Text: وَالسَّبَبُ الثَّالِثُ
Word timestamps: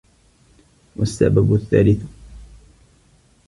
وَالسَّبَبُ 0.95 1.53
الثَّالِثُ 1.53 2.01